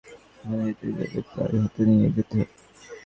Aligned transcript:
ওখানে 0.35 0.63
যেতে 0.67 0.87
গেলে 0.97 1.19
প্রাণ 1.29 1.51
হাঁতে 1.61 1.81
নিয়েই 1.87 2.13
যেতে 2.15 2.35
হবে। 2.39 2.53